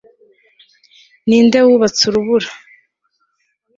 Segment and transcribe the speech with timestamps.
[1.27, 2.49] ninde wubatse urubura